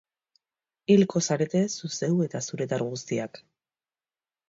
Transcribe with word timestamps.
Hilko 0.93 1.21
zarete 1.27 1.63
zu 1.75 1.91
zeu 2.01 2.11
eta 2.29 2.43
zuretar 2.51 2.89
guztiak. 2.97 3.43